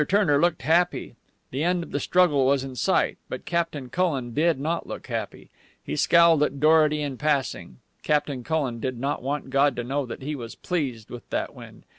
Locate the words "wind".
11.53-11.83